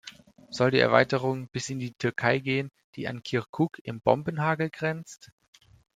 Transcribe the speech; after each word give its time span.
Soll 0.49 0.71
die 0.71 0.79
Erweiterung 0.79 1.47
bis 1.49 1.69
in 1.69 1.77
die 1.77 1.93
Türkei 1.93 2.39
gehen, 2.39 2.71
die 2.95 3.07
an 3.07 3.21
Kirkuk 3.21 3.77
im 3.83 3.99
Bombenhagel 4.01 4.71
grenzt? 4.71 5.31